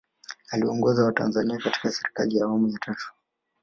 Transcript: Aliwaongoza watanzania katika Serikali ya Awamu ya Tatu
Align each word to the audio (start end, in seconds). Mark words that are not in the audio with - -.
Aliwaongoza 0.49 1.05
watanzania 1.05 1.57
katika 1.59 1.91
Serikali 1.91 2.37
ya 2.37 2.45
Awamu 2.45 2.69
ya 2.69 2.79
Tatu 2.79 3.13